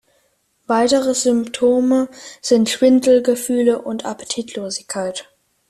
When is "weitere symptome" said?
0.65-2.09